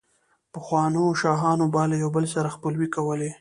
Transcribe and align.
پخوانو 0.53 1.03
شاهانو 1.21 1.65
به 1.73 1.81
له 1.89 1.95
يو 2.03 2.09
بل 2.15 2.25
سره 2.33 2.53
خپلوۍ 2.55 2.87
کولې، 2.95 3.29